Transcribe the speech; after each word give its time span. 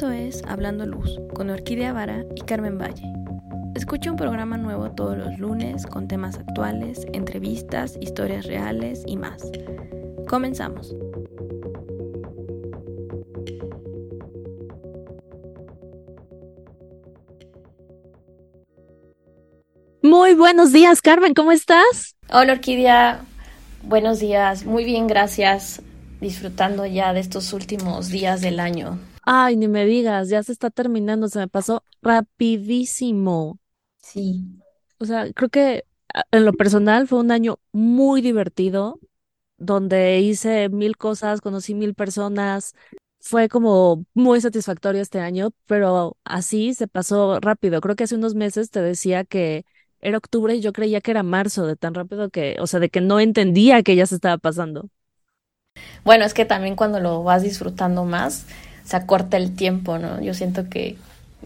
Esto 0.00 0.12
es 0.12 0.42
Hablando 0.48 0.86
Luz 0.86 1.20
con 1.34 1.50
Orquídea 1.50 1.92
Vara 1.92 2.24
y 2.34 2.40
Carmen 2.40 2.78
Valle. 2.78 3.04
Escucha 3.74 4.10
un 4.10 4.16
programa 4.16 4.56
nuevo 4.56 4.90
todos 4.92 5.14
los 5.18 5.38
lunes 5.38 5.84
con 5.84 6.08
temas 6.08 6.38
actuales, 6.38 7.06
entrevistas, 7.12 7.98
historias 8.00 8.46
reales 8.46 9.02
y 9.06 9.18
más. 9.18 9.42
Comenzamos. 10.26 10.96
Muy 20.00 20.32
buenos 20.32 20.72
días, 20.72 21.02
Carmen, 21.02 21.34
¿cómo 21.34 21.52
estás? 21.52 22.16
Hola, 22.32 22.54
Orquídea. 22.54 23.20
Buenos 23.82 24.18
días, 24.18 24.64
muy 24.64 24.84
bien, 24.84 25.06
gracias. 25.06 25.82
Disfrutando 26.22 26.86
ya 26.86 27.12
de 27.12 27.20
estos 27.20 27.52
últimos 27.52 28.08
días 28.08 28.40
del 28.40 28.60
año. 28.60 28.98
Ay, 29.32 29.56
ni 29.56 29.68
me 29.68 29.84
digas, 29.86 30.28
ya 30.28 30.42
se 30.42 30.50
está 30.50 30.70
terminando, 30.70 31.28
se 31.28 31.38
me 31.38 31.46
pasó 31.46 31.84
rapidísimo. 32.02 33.60
Sí. 33.98 34.44
O 34.98 35.04
sea, 35.04 35.32
creo 35.32 35.48
que 35.48 35.84
en 36.32 36.44
lo 36.44 36.52
personal 36.52 37.06
fue 37.06 37.20
un 37.20 37.30
año 37.30 37.60
muy 37.70 38.22
divertido, 38.22 38.98
donde 39.56 40.18
hice 40.18 40.68
mil 40.68 40.96
cosas, 40.96 41.40
conocí 41.40 41.76
mil 41.76 41.94
personas. 41.94 42.74
Fue 43.20 43.48
como 43.48 44.04
muy 44.14 44.40
satisfactorio 44.40 45.00
este 45.00 45.20
año, 45.20 45.50
pero 45.66 46.16
así 46.24 46.74
se 46.74 46.88
pasó 46.88 47.38
rápido. 47.38 47.80
Creo 47.80 47.94
que 47.94 48.04
hace 48.04 48.16
unos 48.16 48.34
meses 48.34 48.70
te 48.70 48.82
decía 48.82 49.22
que 49.22 49.64
era 50.00 50.18
octubre 50.18 50.56
y 50.56 50.60
yo 50.60 50.72
creía 50.72 51.00
que 51.00 51.12
era 51.12 51.22
marzo, 51.22 51.68
de 51.68 51.76
tan 51.76 51.94
rápido 51.94 52.30
que, 52.30 52.56
o 52.58 52.66
sea, 52.66 52.80
de 52.80 52.88
que 52.88 53.00
no 53.00 53.20
entendía 53.20 53.84
que 53.84 53.94
ya 53.94 54.06
se 54.06 54.16
estaba 54.16 54.38
pasando. 54.38 54.88
Bueno, 56.04 56.24
es 56.24 56.34
que 56.34 56.44
también 56.44 56.74
cuando 56.74 56.98
lo 56.98 57.22
vas 57.22 57.42
disfrutando 57.44 58.04
más, 58.04 58.46
se 58.90 58.96
acorta 58.96 59.36
el 59.36 59.54
tiempo, 59.54 59.98
¿no? 59.98 60.20
Yo 60.20 60.34
siento 60.34 60.68
que, 60.68 60.96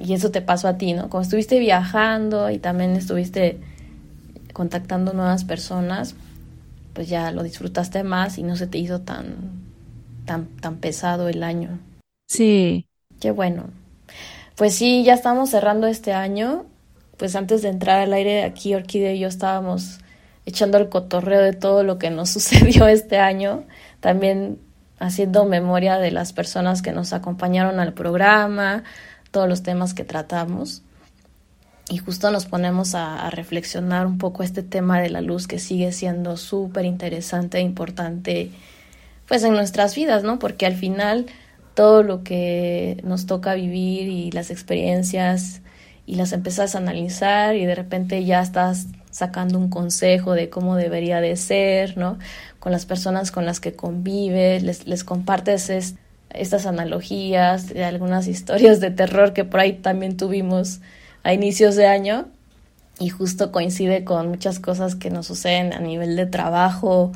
y 0.00 0.14
eso 0.14 0.30
te 0.30 0.40
pasó 0.40 0.66
a 0.66 0.78
ti, 0.78 0.94
¿no? 0.94 1.10
Como 1.10 1.22
estuviste 1.22 1.58
viajando 1.58 2.48
y 2.48 2.56
también 2.56 2.96
estuviste 2.96 3.58
contactando 4.54 5.12
nuevas 5.12 5.44
personas, 5.44 6.14
pues 6.94 7.06
ya 7.10 7.32
lo 7.32 7.42
disfrutaste 7.42 8.02
más 8.02 8.38
y 8.38 8.44
no 8.44 8.56
se 8.56 8.66
te 8.66 8.78
hizo 8.78 9.02
tan, 9.02 9.36
tan, 10.24 10.46
tan 10.46 10.76
pesado 10.76 11.28
el 11.28 11.42
año. 11.42 11.78
Sí. 12.28 12.86
Qué 13.20 13.30
bueno. 13.30 13.64
Pues 14.56 14.74
sí, 14.74 15.04
ya 15.04 15.12
estamos 15.12 15.50
cerrando 15.50 15.86
este 15.86 16.14
año. 16.14 16.64
Pues 17.18 17.36
antes 17.36 17.60
de 17.60 17.68
entrar 17.68 18.00
al 18.00 18.14
aire 18.14 18.44
aquí, 18.44 18.74
Orquídea 18.74 19.12
y 19.12 19.18
yo 19.18 19.28
estábamos 19.28 19.98
echando 20.46 20.78
el 20.78 20.88
cotorreo 20.88 21.42
de 21.42 21.52
todo 21.52 21.82
lo 21.84 21.98
que 21.98 22.08
nos 22.08 22.30
sucedió 22.30 22.88
este 22.88 23.18
año. 23.18 23.64
También 24.00 24.60
haciendo 24.98 25.44
memoria 25.44 25.98
de 25.98 26.10
las 26.10 26.32
personas 26.32 26.82
que 26.82 26.92
nos 26.92 27.12
acompañaron 27.12 27.80
al 27.80 27.92
programa, 27.92 28.84
todos 29.30 29.48
los 29.48 29.62
temas 29.62 29.94
que 29.94 30.04
tratamos. 30.04 30.82
Y 31.90 31.98
justo 31.98 32.30
nos 32.30 32.46
ponemos 32.46 32.94
a, 32.94 33.28
reflexionar 33.30 34.06
un 34.06 34.16
poco 34.18 34.42
este 34.42 34.62
tema 34.62 35.00
de 35.00 35.10
la 35.10 35.20
luz 35.20 35.46
que 35.46 35.58
sigue 35.58 35.92
siendo 35.92 36.36
súper 36.36 36.86
interesante 36.86 37.58
e 37.58 37.60
importante 37.60 38.50
pues 39.26 39.42
en 39.42 39.52
nuestras 39.52 39.94
vidas, 39.94 40.22
¿no? 40.22 40.38
Porque 40.38 40.66
al 40.66 40.74
final 40.74 41.26
todo 41.74 42.02
lo 42.02 42.22
que 42.22 43.00
nos 43.04 43.26
toca 43.26 43.54
vivir 43.54 44.08
y 44.08 44.30
las 44.30 44.50
experiencias 44.50 45.60
y 46.06 46.16
las 46.16 46.32
empezás 46.32 46.74
a 46.74 46.78
analizar 46.78 47.56
y 47.56 47.64
de 47.66 47.74
repente 47.74 48.24
ya 48.24 48.40
estás 48.42 48.86
sacando 49.10 49.58
un 49.58 49.70
consejo 49.70 50.32
de 50.34 50.50
cómo 50.50 50.76
debería 50.76 51.20
de 51.20 51.36
ser, 51.36 51.96
¿no? 51.96 52.18
Con 52.58 52.72
las 52.72 52.86
personas 52.86 53.30
con 53.30 53.46
las 53.46 53.60
que 53.60 53.74
convives, 53.74 54.62
les, 54.62 54.86
les 54.86 55.04
compartes 55.04 55.70
estas 56.30 56.66
analogías 56.66 57.68
de 57.68 57.84
algunas 57.84 58.26
historias 58.28 58.80
de 58.80 58.90
terror 58.90 59.32
que 59.32 59.44
por 59.44 59.60
ahí 59.60 59.74
también 59.74 60.16
tuvimos 60.16 60.80
a 61.22 61.32
inicios 61.32 61.76
de 61.76 61.86
año 61.86 62.26
y 62.98 63.08
justo 63.08 63.50
coincide 63.52 64.04
con 64.04 64.28
muchas 64.28 64.60
cosas 64.60 64.94
que 64.94 65.10
nos 65.10 65.26
suceden 65.26 65.72
a 65.72 65.80
nivel 65.80 66.16
de 66.16 66.26
trabajo, 66.26 67.12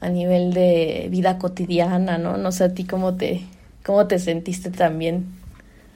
a 0.00 0.08
nivel 0.08 0.52
de 0.54 1.08
vida 1.10 1.38
cotidiana, 1.38 2.18
¿no? 2.18 2.36
No 2.36 2.52
sé 2.52 2.64
a 2.64 2.74
ti 2.74 2.84
cómo 2.84 3.16
te, 3.16 3.42
cómo 3.84 4.06
te 4.06 4.18
sentiste 4.18 4.70
también. 4.70 5.26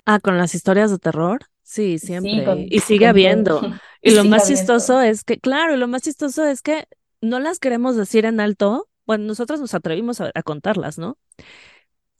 Ah, 0.06 0.20
con 0.20 0.36
las 0.38 0.54
historias 0.54 0.90
de 0.90 0.98
terror. 0.98 1.40
Sí, 1.70 2.00
siempre. 2.00 2.66
y 2.68 2.80
sigue 2.80 3.06
habiendo. 3.06 3.60
Y, 4.02 4.14
lo 4.14 4.24
más 4.24 4.48
chistoso 4.48 5.02
es 5.02 5.24
que, 5.24 5.38
claro, 5.38 5.76
lo 5.76 5.86
más 5.86 6.00
chistoso 6.00 6.46
es 6.46 6.62
que 6.62 6.88
no 7.20 7.38
las 7.38 7.58
queremos 7.58 7.96
decir 7.96 8.24
en 8.24 8.40
alto. 8.40 8.88
Bueno, 9.04 9.26
nosotros 9.26 9.60
nos 9.60 9.74
atrevimos 9.74 10.22
a, 10.22 10.32
contarlas, 10.42 10.96
¿no? 10.96 11.18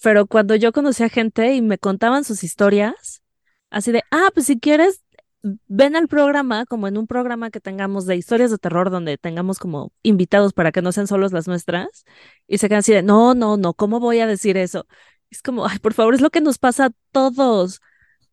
Pero 0.03 0.27
cuando 0.27 0.57
yo 0.57 0.73
conocí 0.73 1.03
a 1.03 1.09
gente 1.09 1.55
y 1.55 1.63
me 1.63 1.79
contaban 1.79 2.23
sus 2.23 2.45
historias, 2.45 3.23
así 3.71 3.93
de, 3.93 4.03
ah, 4.11 4.29
pues 4.35 4.45
si 4.45 4.61
quieres, 4.61 5.03
ven 5.69 5.97
al 5.97 6.07
programa, 6.07 6.67
como 6.67 6.87
en 6.87 6.99
un 6.99 7.07
programa 7.07 7.51
que 7.51 7.61
tengamos 7.61 8.05
de 8.05 8.17
historias 8.17 8.51
de 8.51 8.59
terror, 8.59 8.91
donde 8.91 9.17
tengamos 9.17 9.59
como 9.59 9.91
invitados 10.03 10.53
para 10.53 10.73
que 10.73 10.83
no 10.83 10.93
sean 10.93 11.07
solos 11.07 11.33
las 11.33 11.49
nuestras, 11.49 12.05
y 12.47 12.59
se 12.59 12.69
quedan 12.69 12.81
así 12.81 12.93
de, 12.93 13.03
no, 13.03 13.35
no, 13.35 13.57
no, 13.57 13.73
¿cómo 13.73 14.01
voy 14.01 14.21
a 14.21 14.27
decir 14.27 14.59
eso? 14.59 14.87
Es 15.31 15.41
como, 15.41 15.67
ay, 15.67 15.79
por 15.79 15.95
favor, 15.95 16.15
es 16.15 16.21
lo 16.21 16.29
que 16.29 16.43
nos 16.43 16.59
pasa 16.59 16.85
a 16.87 16.91
todos, 17.11 17.81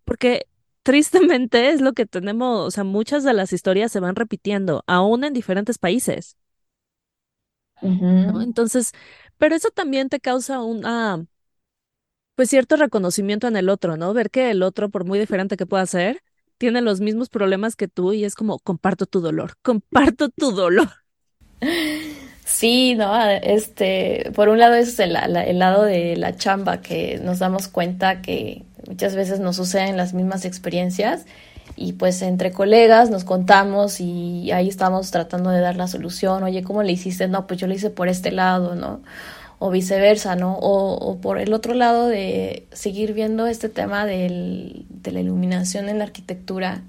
porque 0.03 0.47
tristemente 0.87 1.71
es 1.71 1.81
lo 1.81 1.91
que 1.91 2.05
tenemos, 2.05 2.65
o 2.65 2.71
sea, 2.71 2.85
muchas 2.85 3.25
de 3.25 3.33
las 3.33 3.51
historias 3.51 3.91
se 3.91 3.99
van 3.99 4.15
repitiendo, 4.15 4.85
aún 4.87 5.25
en 5.25 5.33
diferentes 5.33 5.77
países. 5.79 6.37
Entonces, 7.81 8.93
pero 9.37 9.55
eso 9.55 9.69
también 9.71 10.09
te 10.09 10.19
causa 10.19 10.61
una, 10.61 11.25
pues 12.35 12.49
cierto 12.49 12.77
reconocimiento 12.77 13.47
en 13.47 13.57
el 13.57 13.67
otro, 13.69 13.97
¿no? 13.97 14.13
Ver 14.13 14.29
que 14.31 14.51
el 14.51 14.63
otro, 14.63 14.89
por 14.89 15.05
muy 15.05 15.19
diferente 15.19 15.57
que 15.57 15.65
pueda 15.65 15.85
ser, 15.85 16.21
tiene 16.57 16.81
los 16.81 17.01
mismos 17.01 17.29
problemas 17.29 17.75
que 17.75 17.87
tú 17.89 18.13
y 18.13 18.23
es 18.25 18.35
como, 18.35 18.59
comparto 18.59 19.05
tu 19.07 19.19
dolor, 19.21 19.55
comparto 19.61 20.29
tu 20.29 20.51
dolor. 20.51 20.89
Sí, 22.45 22.95
no, 22.95 23.13
este, 23.29 24.31
por 24.35 24.49
un 24.49 24.59
lado 24.59 24.75
es 24.75 24.99
el, 24.99 25.15
el 25.17 25.59
lado 25.59 25.83
de 25.83 26.15
la 26.15 26.35
chamba 26.37 26.81
que 26.81 27.19
nos 27.19 27.39
damos 27.39 27.67
cuenta 27.67 28.21
que 28.21 28.66
muchas 28.87 29.15
veces 29.15 29.39
nos 29.39 29.57
suceden 29.57 29.97
las 29.97 30.13
mismas 30.13 30.45
experiencias 30.45 31.25
y 31.75 31.93
pues 31.93 32.21
entre 32.21 32.51
colegas 32.51 33.09
nos 33.09 33.23
contamos 33.23 33.99
y 33.99 34.51
ahí 34.51 34.69
estamos 34.69 35.11
tratando 35.11 35.49
de 35.49 35.59
dar 35.59 35.75
la 35.75 35.87
solución, 35.87 36.43
oye, 36.43 36.63
¿cómo 36.63 36.83
le 36.83 36.93
hiciste? 36.93 37.27
No, 37.27 37.47
pues 37.47 37.59
yo 37.59 37.67
lo 37.67 37.73
hice 37.73 37.89
por 37.89 38.07
este 38.07 38.31
lado, 38.31 38.75
¿no? 38.75 39.01
O 39.59 39.69
viceversa, 39.71 40.35
¿no? 40.35 40.57
O, 40.59 41.17
por 41.19 41.39
el 41.39 41.53
otro 41.53 41.73
lado 41.73 42.07
de 42.07 42.65
seguir 42.71 43.13
viendo 43.13 43.47
este 43.47 43.69
tema 43.69 44.05
del, 44.05 44.85
de 44.89 45.11
la 45.11 45.19
iluminación 45.19 45.89
en 45.89 45.97
la 45.97 46.05
arquitectura, 46.05 46.83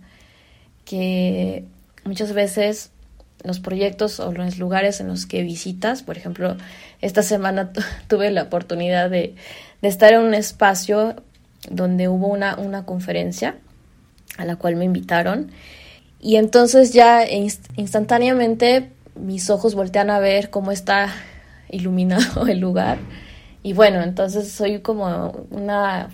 que 0.84 1.64
muchas 2.04 2.32
veces 2.32 2.90
los 3.42 3.60
proyectos 3.60 4.20
o 4.20 4.32
los 4.32 4.58
lugares 4.58 5.00
en 5.00 5.08
los 5.08 5.26
que 5.26 5.42
visitas, 5.42 6.02
por 6.02 6.16
ejemplo, 6.16 6.56
esta 7.00 7.22
semana 7.22 7.72
tuve 8.08 8.30
la 8.30 8.44
oportunidad 8.44 9.10
de 9.10 9.34
estar 9.82 10.12
en 10.12 10.20
un 10.20 10.34
espacio 10.34 11.16
donde 11.70 12.08
hubo 12.08 12.26
una, 12.28 12.56
una 12.56 12.84
conferencia 12.84 13.56
a 14.36 14.44
la 14.44 14.56
cual 14.56 14.76
me 14.76 14.84
invitaron. 14.84 15.50
Y 16.20 16.36
entonces 16.36 16.92
ya 16.92 17.24
instantáneamente 17.76 18.90
mis 19.14 19.50
ojos 19.50 19.74
voltean 19.74 20.10
a 20.10 20.18
ver 20.18 20.50
cómo 20.50 20.72
está 20.72 21.12
iluminado 21.70 22.46
el 22.46 22.58
lugar. 22.60 22.98
Y 23.62 23.72
bueno, 23.72 24.02
entonces 24.02 24.50
soy 24.50 24.80
como 24.80 25.46
una 25.50 26.10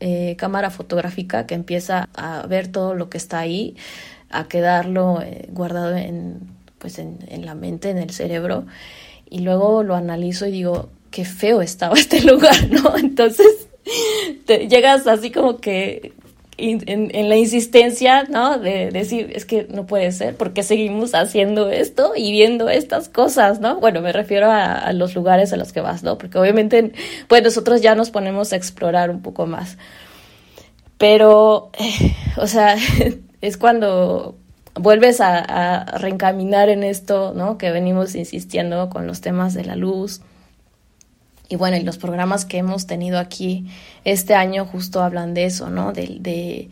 eh, 0.00 0.36
cámara 0.36 0.70
fotográfica 0.70 1.46
que 1.46 1.54
empieza 1.54 2.08
a 2.14 2.46
ver 2.46 2.68
todo 2.68 2.94
lo 2.94 3.08
que 3.08 3.18
está 3.18 3.38
ahí, 3.38 3.76
a 4.30 4.48
quedarlo 4.48 5.20
eh, 5.22 5.48
guardado 5.52 5.96
en, 5.96 6.40
pues 6.78 6.98
en, 6.98 7.18
en 7.28 7.46
la 7.46 7.54
mente, 7.54 7.90
en 7.90 7.98
el 7.98 8.10
cerebro. 8.10 8.66
Y 9.30 9.40
luego 9.40 9.82
lo 9.82 9.94
analizo 9.94 10.46
y 10.46 10.50
digo, 10.50 10.90
qué 11.10 11.24
feo 11.24 11.62
estaba 11.62 11.94
este 11.98 12.22
lugar, 12.22 12.68
¿no? 12.70 12.96
Entonces 12.96 13.68
te 14.46 14.68
llegas 14.68 15.06
así 15.06 15.30
como 15.30 15.58
que 15.58 16.12
en, 16.58 17.28
la 17.28 17.36
insistencia, 17.36 18.24
¿no? 18.24 18.58
De 18.58 18.90
decir, 18.90 19.32
es 19.34 19.44
que 19.44 19.66
no 19.70 19.86
puede 19.86 20.12
ser, 20.12 20.36
porque 20.36 20.62
seguimos 20.62 21.14
haciendo 21.14 21.70
esto 21.70 22.12
y 22.16 22.30
viendo 22.32 22.68
estas 22.68 23.08
cosas, 23.08 23.60
¿no? 23.60 23.80
Bueno, 23.80 24.00
me 24.00 24.12
refiero 24.12 24.50
a, 24.50 24.92
los 24.92 25.14
lugares 25.14 25.52
a 25.52 25.56
los 25.56 25.72
que 25.72 25.80
vas, 25.80 26.02
¿no? 26.02 26.18
Porque 26.18 26.38
obviamente, 26.38 26.92
pues 27.28 27.42
nosotros 27.42 27.80
ya 27.80 27.94
nos 27.94 28.10
ponemos 28.10 28.52
a 28.52 28.56
explorar 28.56 29.10
un 29.10 29.22
poco 29.22 29.46
más. 29.46 29.78
Pero, 30.98 31.70
eh, 31.78 32.14
o 32.36 32.46
sea, 32.46 32.76
es 33.40 33.56
cuando 33.56 34.36
vuelves 34.74 35.20
a, 35.20 35.38
a 35.38 35.98
reencaminar 35.98 36.68
en 36.68 36.84
esto, 36.84 37.32
¿no? 37.34 37.58
Que 37.58 37.72
venimos 37.72 38.14
insistiendo 38.14 38.88
con 38.88 39.06
los 39.06 39.20
temas 39.20 39.54
de 39.54 39.64
la 39.64 39.76
luz, 39.76 40.20
y 41.52 41.56
bueno, 41.56 41.76
y 41.76 41.82
los 41.82 41.98
programas 41.98 42.46
que 42.46 42.56
hemos 42.56 42.86
tenido 42.86 43.18
aquí 43.18 43.66
este 44.04 44.34
año 44.34 44.64
justo 44.64 45.02
hablan 45.02 45.34
de 45.34 45.44
eso, 45.44 45.68
¿no? 45.68 45.92
De, 45.92 46.16
de, 46.18 46.70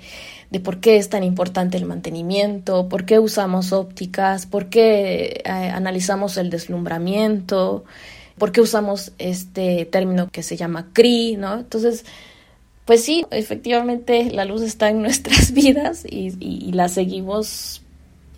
de 0.49 0.61
por 0.61 0.81
qué 0.81 0.97
es 0.97 1.11
tan 1.11 1.23
importante 1.23 1.77
el 1.77 1.85
mantenimiento, 1.85 2.89
por 2.89 3.05
qué 3.05 3.19
usamos 3.19 3.75
ópticas, 3.75 4.47
por 4.47 4.71
qué 4.71 5.43
eh, 5.45 5.51
analizamos 5.51 6.39
el 6.39 6.49
deslumbramiento, 6.49 7.85
por 8.39 8.53
qué 8.53 8.63
usamos 8.63 9.13
este 9.19 9.85
término 9.85 10.31
que 10.31 10.43
se 10.43 10.57
llama 10.57 10.89
CRI, 10.95 11.37
¿no? 11.37 11.59
Entonces, 11.59 12.07
pues 12.87 13.05
sí, 13.05 13.27
efectivamente 13.31 14.31
la 14.31 14.47
luz 14.47 14.63
está 14.63 14.89
en 14.89 15.03
nuestras 15.03 15.53
vidas 15.53 16.07
y, 16.09 16.33
y 16.41 16.73
la 16.73 16.89
seguimos 16.89 17.83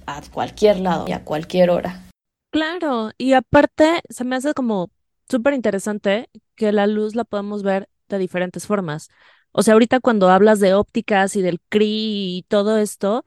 a 0.06 0.20
cualquier 0.32 0.80
lado 0.80 1.04
y 1.06 1.12
a 1.12 1.22
cualquier 1.22 1.70
hora. 1.70 2.02
Claro, 2.50 3.12
y 3.16 3.34
aparte 3.34 4.00
se 4.08 4.24
me 4.24 4.34
hace 4.34 4.54
como 4.54 4.90
súper 5.28 5.54
interesante 5.54 6.30
que 6.54 6.72
la 6.72 6.86
luz 6.86 7.14
la 7.14 7.24
podemos 7.24 7.62
ver 7.62 7.88
de 8.08 8.18
diferentes 8.18 8.66
formas. 8.66 9.08
O 9.52 9.62
sea, 9.62 9.74
ahorita 9.74 10.00
cuando 10.00 10.28
hablas 10.30 10.60
de 10.60 10.74
ópticas 10.74 11.36
y 11.36 11.42
del 11.42 11.60
CRI 11.68 12.38
y 12.38 12.42
todo 12.48 12.78
esto, 12.78 13.24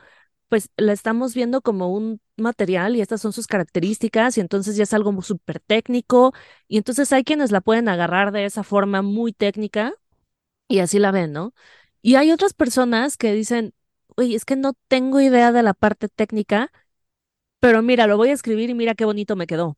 pues 0.50 0.69
la 0.77 0.94
estamos 0.94 1.33
viendo 1.36 1.62
como 1.62 1.94
un 1.94 2.21
material 2.38 2.95
y 2.95 3.01
estas 3.01 3.21
son 3.21 3.33
sus 3.33 3.47
características 3.47 4.38
y 4.38 4.42
entonces 4.42 4.75
ya 4.77 4.83
es 4.83 4.94
algo 4.94 5.21
súper 5.21 5.59
técnico 5.59 6.33
y 6.68 6.77
entonces 6.77 7.12
hay 7.13 7.24
quienes 7.24 7.51
la 7.51 7.62
pueden 7.62 7.89
agarrar 7.89 8.31
de 8.31 8.45
esa 8.45 8.63
forma 8.63 9.01
muy 9.01 9.33
técnica 9.33 9.94
y 10.68 10.80
así 10.80 11.00
la 11.00 11.12
ven, 11.12 11.31
¿no? 11.33 11.53
Y 12.01 12.15
hay 12.15 12.31
otras 12.31 12.53
personas 12.53 13.18
que 13.18 13.33
dicen, 13.33 13.74
oye, 14.15 14.36
es 14.36 14.45
que 14.45 14.56
no 14.56 14.74
tengo 14.88 15.21
idea 15.21 15.51
de 15.51 15.63
la 15.63 15.74
parte 15.74 16.07
técnica, 16.09 16.71
pero 17.59 17.81
mira, 17.81 18.07
lo 18.07 18.18
voy 18.18 18.30
a 18.30 18.33
escribir 18.33 18.69
y 18.69 18.74
mira 18.75 18.95
qué 18.95 19.06
bonito 19.06 19.36
me 19.36 19.48
quedó. 19.48 19.77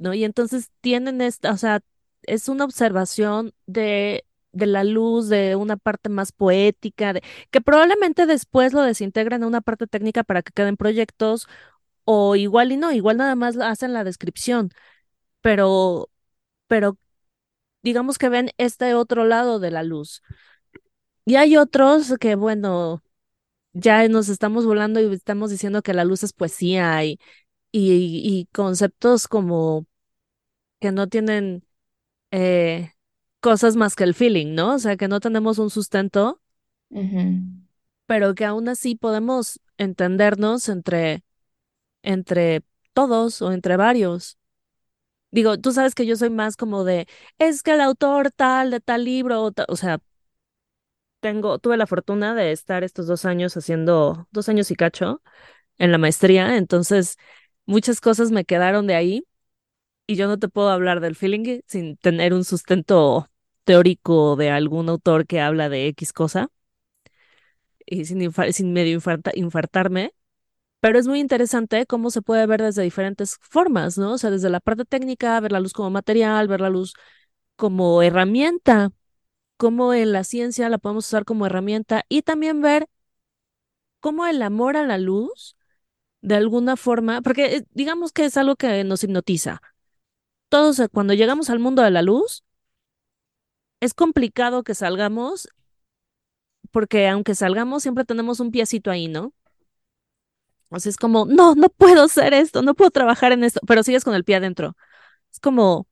¿No? 0.00 0.14
Y 0.14 0.24
entonces 0.24 0.70
tienen 0.80 1.20
esta, 1.20 1.52
o 1.52 1.58
sea, 1.58 1.80
es 2.24 2.48
una 2.48 2.64
observación 2.64 3.54
de, 3.66 4.24
de 4.52 4.66
la 4.66 4.84
luz, 4.84 5.28
de 5.28 5.56
una 5.56 5.76
parte 5.76 6.08
más 6.08 6.32
poética, 6.32 7.12
de, 7.12 7.22
que 7.50 7.60
probablemente 7.60 8.26
después 8.26 8.72
lo 8.72 8.82
desintegran 8.82 9.42
en 9.42 9.48
una 9.48 9.60
parte 9.60 9.86
técnica 9.86 10.24
para 10.24 10.42
que 10.42 10.52
queden 10.52 10.76
proyectos, 10.76 11.48
o 12.04 12.36
igual 12.36 12.72
y 12.72 12.76
no, 12.78 12.92
igual 12.92 13.18
nada 13.18 13.36
más 13.36 13.56
hacen 13.58 13.92
la 13.92 14.04
descripción, 14.04 14.70
pero, 15.42 16.10
pero 16.68 16.98
digamos 17.82 18.18
que 18.18 18.28
ven 18.28 18.50
este 18.58 18.94
otro 18.94 19.24
lado 19.26 19.60
de 19.60 19.70
la 19.70 19.82
luz. 19.82 20.22
Y 21.24 21.36
hay 21.36 21.56
otros 21.56 22.14
que, 22.20 22.34
bueno, 22.34 23.02
ya 23.72 24.08
nos 24.08 24.28
estamos 24.28 24.66
volando 24.66 25.00
y 25.00 25.12
estamos 25.14 25.50
diciendo 25.50 25.82
que 25.82 25.94
la 25.94 26.04
luz 26.04 26.22
es 26.24 26.32
poesía 26.32 27.04
y, 27.04 27.20
y, 27.72 28.48
conceptos 28.52 29.28
como 29.28 29.86
que 30.80 30.92
no 30.92 31.08
tienen 31.08 31.64
eh, 32.32 32.92
cosas 33.40 33.76
más 33.76 33.96
que 33.96 34.04
el 34.04 34.14
feeling, 34.14 34.54
¿no? 34.54 34.74
O 34.74 34.78
sea, 34.78 34.96
que 34.96 35.08
no 35.08 35.20
tenemos 35.20 35.58
un 35.58 35.70
sustento, 35.70 36.40
pero 38.06 38.34
que 38.34 38.44
aún 38.44 38.68
así 38.68 38.96
podemos 38.96 39.60
entendernos 39.78 40.68
entre, 40.68 41.24
entre 42.02 42.64
todos 42.94 43.42
o 43.42 43.52
entre 43.52 43.76
varios. 43.76 44.38
Digo, 45.30 45.58
tú 45.58 45.72
sabes 45.72 45.94
que 45.94 46.06
yo 46.06 46.16
soy 46.16 46.30
más 46.30 46.56
como 46.56 46.84
de, 46.84 47.06
es 47.38 47.62
que 47.62 47.72
el 47.72 47.80
autor 47.80 48.32
tal 48.32 48.70
de 48.70 48.80
tal 48.80 49.04
libro, 49.04 49.52
o 49.68 49.76
sea, 49.76 50.00
tengo, 51.20 51.58
tuve 51.58 51.76
la 51.76 51.86
fortuna 51.86 52.34
de 52.34 52.52
estar 52.52 52.82
estos 52.84 53.06
dos 53.06 53.24
años 53.24 53.56
haciendo, 53.56 54.26
dos 54.30 54.48
años 54.48 54.70
y 54.70 54.76
cacho 54.76 55.22
en 55.78 55.92
la 55.92 55.98
maestría, 55.98 56.56
entonces 56.58 57.16
muchas 57.66 58.00
cosas 58.00 58.30
me 58.32 58.44
quedaron 58.44 58.86
de 58.86 58.94
ahí 58.96 59.24
y 60.10 60.16
yo 60.16 60.26
no 60.26 60.38
te 60.38 60.48
puedo 60.48 60.70
hablar 60.70 60.98
del 61.00 61.14
feeling 61.14 61.60
sin 61.66 61.96
tener 61.96 62.34
un 62.34 62.44
sustento 62.44 63.28
teórico 63.64 64.34
de 64.34 64.50
algún 64.50 64.88
autor 64.88 65.24
que 65.24 65.40
habla 65.40 65.68
de 65.68 65.86
X 65.86 66.12
cosa 66.12 66.48
y 67.86 68.04
sin, 68.04 68.32
sin 68.52 68.72
medio 68.72 69.00
infartarme. 69.34 70.12
Pero 70.80 70.98
es 70.98 71.06
muy 71.06 71.20
interesante 71.20 71.86
cómo 71.86 72.10
se 72.10 72.22
puede 72.22 72.46
ver 72.46 72.62
desde 72.62 72.82
diferentes 72.82 73.36
formas, 73.40 73.98
¿no? 73.98 74.14
O 74.14 74.18
sea, 74.18 74.30
desde 74.30 74.50
la 74.50 74.60
parte 74.60 74.84
técnica, 74.84 75.38
ver 75.40 75.52
la 75.52 75.60
luz 75.60 75.72
como 75.72 75.90
material, 75.90 76.48
ver 76.48 76.60
la 76.60 76.70
luz 76.70 76.94
como 77.56 78.02
herramienta 78.02 78.90
cómo 79.56 79.94
en 79.94 80.12
la 80.12 80.24
ciencia 80.24 80.68
la 80.70 80.78
podemos 80.78 81.06
usar 81.06 81.24
como 81.24 81.46
herramienta 81.46 82.04
y 82.08 82.22
también 82.22 82.62
ver 82.62 82.88
cómo 84.00 84.26
el 84.26 84.42
amor 84.42 84.76
a 84.76 84.84
la 84.86 84.98
luz, 84.98 85.56
de 86.22 86.36
alguna 86.36 86.76
forma, 86.76 87.22
porque 87.22 87.56
eh, 87.56 87.66
digamos 87.72 88.12
que 88.12 88.24
es 88.26 88.36
algo 88.36 88.56
que 88.56 88.84
nos 88.84 89.04
hipnotiza. 89.04 89.60
Todos 90.50 90.82
cuando 90.92 91.14
llegamos 91.14 91.48
al 91.48 91.60
mundo 91.60 91.80
de 91.82 91.90
la 91.90 92.02
luz, 92.02 92.44
es 93.80 93.94
complicado 93.94 94.62
que 94.62 94.74
salgamos, 94.74 95.48
porque 96.70 97.08
aunque 97.08 97.34
salgamos, 97.34 97.82
siempre 97.82 98.04
tenemos 98.04 98.40
un 98.40 98.50
piecito 98.50 98.90
ahí, 98.90 99.08
¿no? 99.08 99.32
O 100.68 100.78
sea, 100.80 100.90
es 100.90 100.96
como, 100.96 101.26
no, 101.26 101.54
no 101.54 101.68
puedo 101.68 102.04
hacer 102.04 102.34
esto, 102.34 102.62
no 102.62 102.74
puedo 102.74 102.90
trabajar 102.90 103.32
en 103.32 103.44
esto, 103.44 103.60
pero 103.66 103.82
sigues 103.82 104.04
con 104.04 104.14
el 104.14 104.24
pie 104.24 104.36
adentro. 104.36 104.76
Es 105.32 105.40
como, 105.40 105.88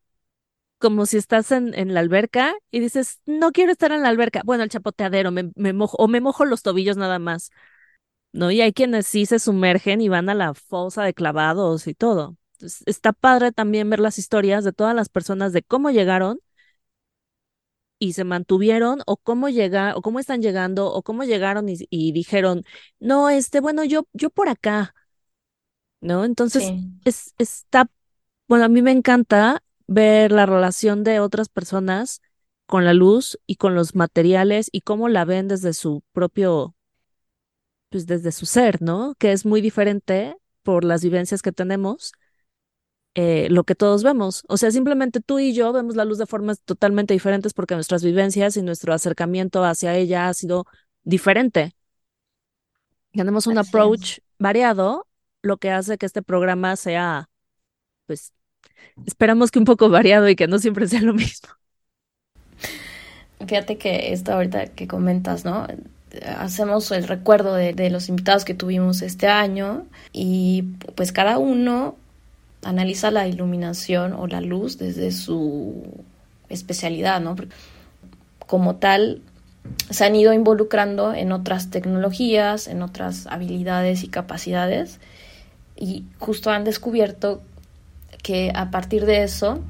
como 0.79 1.07
si 1.07 1.19
estás 1.19 1.53
en, 1.53 1.75
en, 1.75 1.95
la 1.95 2.01
alberca 2.01 2.55
y 2.73 2.81
dices, 2.81 3.21
no 3.27 3.53
quiero 3.53 3.73
estar 3.73 3.93
en 3.93 4.03
la 4.05 4.11
alberca. 4.11 4.43
Bueno, 4.47 4.65
el 4.65 4.71
chapoteadero, 4.71 5.33
me, 5.33 5.53
me 5.57 5.75
mojo, 5.75 5.99
o 5.99 6.09
me 6.09 6.23
mojo 6.23 6.47
los 6.47 6.63
tobillos 6.65 6.99
nada 6.99 7.21
más. 7.21 7.53
¿No? 8.33 8.51
Y 8.53 8.63
hay 8.63 8.75
quienes 8.75 9.09
sí 9.09 9.27
se 9.27 9.41
sumergen 9.41 10.03
y 10.03 10.11
van 10.11 10.31
a 10.31 10.35
la 10.37 10.55
fosa 10.55 11.05
de 11.05 11.15
clavados 11.15 11.89
y 11.89 11.95
todo. 11.95 12.38
Está 12.87 13.13
padre 13.13 13.53
también 13.53 13.91
ver 13.91 14.01
las 14.01 14.19
historias 14.19 14.65
de 14.65 14.73
todas 14.73 14.95
las 14.95 15.09
personas 15.09 15.53
de 15.53 15.63
cómo 15.63 15.91
llegaron 15.91 16.41
y 17.99 18.13
se 18.13 18.25
mantuvieron 18.25 19.01
o 19.07 19.17
cómo 19.17 19.49
llegar 19.49 19.95
o 19.97 20.03
cómo 20.03 20.21
están 20.21 20.43
llegando 20.43 20.93
o 20.93 21.03
cómo 21.03 21.25
llegaron 21.25 21.69
y, 21.69 21.77
y 21.91 22.13
dijeron, 22.13 22.65
no, 23.01 23.29
este, 23.29 23.61
bueno, 23.61 23.85
yo, 23.85 24.07
yo 24.13 24.31
por 24.31 24.49
acá. 24.49 24.95
¿No? 26.01 26.25
Entonces, 26.25 26.71
es, 27.05 27.35
está, 27.39 27.91
bueno, 28.47 28.65
a 28.67 28.69
mí 28.69 28.83
me 28.83 28.93
encanta 28.93 29.63
ver 29.89 30.31
la 30.33 30.47
relación 30.47 31.03
de 31.03 31.19
otras 31.21 31.49
personas 31.49 32.21
con 32.67 32.85
la 32.85 32.95
luz 32.95 33.39
y 33.47 33.57
con 33.57 33.75
los 33.75 33.95
materiales 33.97 34.69
y 34.71 34.83
cómo 34.83 35.09
la 35.09 35.25
ven 35.25 35.49
desde 35.49 35.73
su 35.73 36.05
propio, 36.13 36.77
pues 37.89 38.07
desde 38.07 38.31
su 38.33 38.47
ser, 38.47 38.81
¿no? 38.83 39.15
Que 39.19 39.33
es 39.33 39.47
muy 39.47 39.61
diferente 39.61 40.37
por 40.63 40.85
las 40.85 41.03
vivencias 41.03 41.43
que 41.43 41.53
tenemos, 41.53 42.13
eh, 43.20 43.49
lo 43.50 43.65
que 43.65 43.75
todos 43.75 44.05
vemos. 44.05 44.44
O 44.47 44.56
sea, 44.56 44.70
simplemente 44.70 45.19
tú 45.20 45.41
y 45.41 45.53
yo 45.53 45.73
vemos 45.73 45.97
la 45.97 46.05
luz 46.05 46.19
de 46.19 46.26
formas 46.26 46.61
totalmente 46.61 47.15
diferentes 47.15 47.53
porque 47.53 47.75
nuestras 47.75 48.05
vivencias 48.05 48.56
y 48.56 48.62
nuestro 48.62 48.94
acercamiento 48.94 49.65
hacia 49.65 49.97
ella 49.97 50.29
ha 50.29 50.35
sido 50.35 50.67
diferente. 51.03 51.73
Tenemos 53.11 53.49
un 53.49 53.59
approach 53.59 54.20
variado, 54.38 55.09
lo 55.43 55.56
que 55.56 55.73
hace 55.73 55.99
que 55.99 56.06
este 56.06 56.23
programa 56.23 56.76
sea, 56.76 57.29
pues, 58.06 58.32
esperamos 59.05 59.50
que 59.50 59.59
un 59.59 59.64
poco 59.64 59.88
variado 59.91 60.29
y 60.29 60.37
que 60.37 60.47
no 60.47 60.61
siempre 60.61 60.87
sea 60.87 61.03
lo 61.03 61.12
mismo. 61.12 61.49
Fíjate 63.45 63.78
que 63.78 64.12
esto 64.12 64.33
ahorita 64.33 64.69
que 64.69 64.87
comentas, 64.87 65.45
¿no? 65.45 65.66
Hacemos 66.38 66.93
el 66.93 67.09
recuerdo 67.09 67.54
de, 67.54 67.73
de 67.73 67.90
los 67.90 68.09
invitados 68.09 68.45
que 68.45 68.54
tuvimos 68.54 69.02
este 69.02 69.26
año 69.26 69.88
y 70.12 70.62
pues 70.95 71.11
cada 71.11 71.38
uno 71.38 71.97
analiza 72.62 73.11
la 73.11 73.29
iluminación 73.29 74.12
o 74.12 74.27
la 74.27 74.41
luz 74.41 74.79
desde 74.79 75.12
su 75.12 75.83
especialidad, 76.49 77.21
¿no? 77.21 77.37
Como 78.47 78.77
tal, 78.77 79.23
se 79.91 80.05
han 80.05 80.17
ido 80.17 80.33
involucrando 80.33 81.15
en 81.15 81.33
otras 81.33 81.71
tecnologías, 81.71 82.67
en 82.69 82.83
otras 82.83 83.27
habilidades 83.27 84.03
y 84.03 84.09
capacidades 84.09 85.00
y 85.79 86.05
justo 86.19 86.50
han 86.50 86.65
descubierto 86.65 87.41
que 88.23 88.50
a 88.55 88.71
partir 88.71 89.07
de 89.07 89.23
eso 89.23 89.61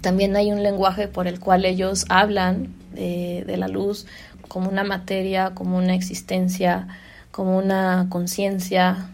también 0.00 0.34
hay 0.36 0.50
un 0.50 0.62
lenguaje 0.62 1.06
por 1.06 1.28
el 1.28 1.38
cual 1.38 1.64
ellos 1.64 2.04
hablan 2.08 2.74
de, 2.92 3.44
la 3.56 3.68
luz 3.68 4.06
como 4.48 4.68
una 4.68 4.84
materia, 4.84 5.52
como 5.54 5.78
una 5.78 5.94
existencia, 5.94 6.88
como 7.30 7.56
una 7.56 8.08
conciencia 8.10 9.08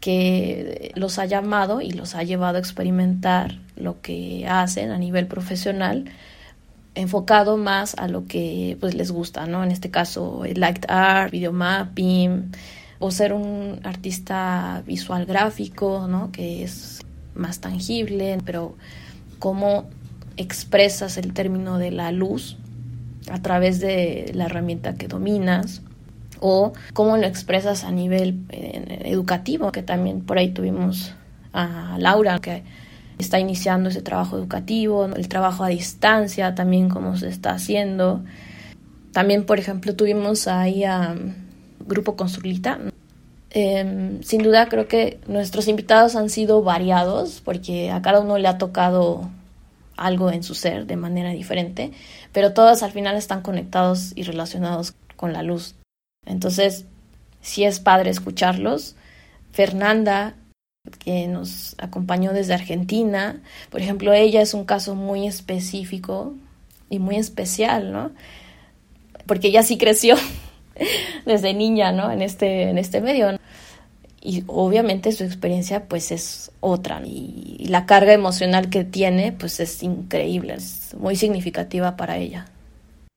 que 0.00 0.92
los 0.94 1.18
ha 1.18 1.26
llamado 1.26 1.80
y 1.80 1.90
los 1.90 2.14
ha 2.14 2.22
llevado 2.22 2.56
a 2.56 2.60
experimentar 2.60 3.58
lo 3.76 4.00
que 4.00 4.46
hacen 4.48 4.90
a 4.90 4.98
nivel 4.98 5.26
profesional, 5.26 6.04
enfocado 6.94 7.56
más 7.56 7.94
a 7.98 8.08
lo 8.08 8.26
que 8.26 8.76
pues 8.80 8.94
les 8.94 9.10
gusta, 9.10 9.46
¿no? 9.46 9.64
En 9.64 9.70
este 9.70 9.90
caso, 9.90 10.42
light 10.54 10.84
art, 10.88 11.32
video 11.32 11.52
mapping, 11.52 12.50
o 12.98 13.10
ser 13.10 13.32
un 13.32 13.80
artista 13.84 14.82
visual 14.86 15.26
gráfico, 15.26 16.06
¿no? 16.08 16.32
Que 16.32 16.64
es 16.64 17.00
más 17.34 17.60
tangible, 17.60 18.38
pero 18.44 18.76
cómo 19.38 19.88
expresas 20.36 21.16
el 21.16 21.32
término 21.32 21.78
de 21.78 21.90
la 21.90 22.12
luz 22.12 22.56
a 23.30 23.40
través 23.42 23.80
de 23.80 24.30
la 24.34 24.46
herramienta 24.46 24.94
que 24.94 25.08
dominas 25.08 25.82
o 26.40 26.72
cómo 26.92 27.16
lo 27.16 27.26
expresas 27.26 27.84
a 27.84 27.90
nivel 27.90 28.40
eh, 28.50 29.02
educativo, 29.04 29.72
que 29.72 29.82
también 29.82 30.20
por 30.20 30.38
ahí 30.38 30.50
tuvimos 30.50 31.14
a 31.52 31.96
Laura 31.98 32.38
que 32.38 32.62
está 33.18 33.40
iniciando 33.40 33.88
ese 33.88 34.02
trabajo 34.02 34.36
educativo, 34.36 35.06
el 35.06 35.28
trabajo 35.28 35.64
a 35.64 35.68
distancia 35.68 36.54
también 36.54 36.88
cómo 36.88 37.16
se 37.16 37.28
está 37.28 37.50
haciendo. 37.50 38.22
También, 39.12 39.44
por 39.44 39.58
ejemplo, 39.58 39.96
tuvimos 39.96 40.46
ahí 40.46 40.84
a 40.84 41.16
Grupo 41.80 42.14
Construlita, 42.14 42.78
Em, 43.50 44.22
sin 44.22 44.42
duda 44.42 44.68
creo 44.68 44.88
que 44.88 45.20
nuestros 45.26 45.68
invitados 45.68 46.16
han 46.16 46.28
sido 46.28 46.62
variados 46.62 47.40
porque 47.42 47.90
a 47.90 48.02
cada 48.02 48.20
uno 48.20 48.36
le 48.36 48.46
ha 48.46 48.58
tocado 48.58 49.30
algo 49.96 50.30
en 50.30 50.42
su 50.42 50.54
ser 50.54 50.86
de 50.86 50.96
manera 50.96 51.30
diferente, 51.30 51.92
pero 52.32 52.52
todas 52.52 52.82
al 52.82 52.92
final 52.92 53.16
están 53.16 53.40
conectados 53.40 54.12
y 54.14 54.22
relacionados 54.22 54.94
con 55.16 55.32
la 55.32 55.42
luz. 55.42 55.74
Entonces, 56.28 56.84
sí 57.40 57.64
es 57.64 57.80
padre 57.80 58.10
escucharlos. 58.10 58.94
Fernanda, 59.52 60.34
que 60.98 61.26
nos 61.26 61.74
acompañó 61.78 62.32
desde 62.32 62.54
Argentina, 62.54 63.42
por 63.70 63.80
ejemplo, 63.80 64.12
ella 64.12 64.40
es 64.40 64.54
un 64.54 64.64
caso 64.64 64.94
muy 64.94 65.26
específico 65.26 66.34
y 66.90 66.98
muy 66.98 67.16
especial, 67.16 67.92
¿no? 67.92 68.12
Porque 69.26 69.48
ella 69.48 69.62
sí 69.62 69.76
creció 69.76 70.16
desde 71.26 71.54
niña, 71.54 71.92
¿no? 71.92 72.10
En 72.10 72.22
este, 72.22 72.70
en 72.70 72.78
este 72.78 73.00
medio. 73.00 73.38
Y 74.20 74.44
obviamente 74.46 75.12
su 75.12 75.24
experiencia 75.24 75.86
pues 75.86 76.10
es 76.10 76.50
otra 76.60 77.00
y, 77.04 77.66
la 77.68 77.86
carga 77.86 78.12
emocional 78.12 78.70
que 78.70 78.84
tiene 78.84 79.32
pues 79.32 79.60
es 79.60 79.82
increíble, 79.82 80.54
es 80.54 80.94
muy 80.98 81.16
significativa 81.16 81.96
para 81.96 82.16
ella. 82.16 82.46